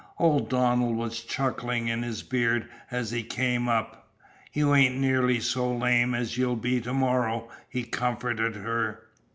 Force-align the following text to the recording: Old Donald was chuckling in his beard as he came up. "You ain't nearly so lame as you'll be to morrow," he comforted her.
Old 0.17 0.49
Donald 0.49 0.95
was 0.97 1.23
chuckling 1.23 1.87
in 1.87 2.01
his 2.01 2.23
beard 2.23 2.67
as 2.89 3.11
he 3.11 3.21
came 3.21 3.69
up. 3.69 4.09
"You 4.51 4.73
ain't 4.73 4.97
nearly 4.97 5.39
so 5.39 5.71
lame 5.71 6.15
as 6.15 6.39
you'll 6.39 6.55
be 6.55 6.81
to 6.81 6.91
morrow," 6.93 7.51
he 7.69 7.83
comforted 7.83 8.55
her. 8.55 9.03